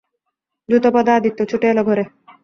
[0.69, 2.03] দ্রুতপদে আদিত্য ছুটে এল ঘরে।